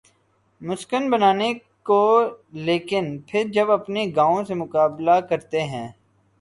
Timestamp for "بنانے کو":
1.09-1.99